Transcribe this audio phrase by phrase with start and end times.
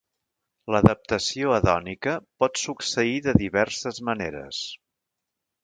[0.75, 2.15] L'adaptació hedònica
[2.45, 4.67] pot succeir de diverses maneres.